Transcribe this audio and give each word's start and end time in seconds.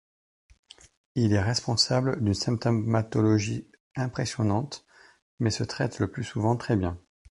Il 1.13 1.31
est 1.33 1.41
responsable 1.43 2.23
d'une 2.23 2.33
symptomatologie 2.33 3.67
impressionnante, 3.95 4.83
mais 5.37 5.51
se 5.51 5.63
traite 5.63 5.99
le 5.99 6.09
plus 6.09 6.23
souvent 6.23 6.57
très 6.57 6.75
bien. 6.75 6.99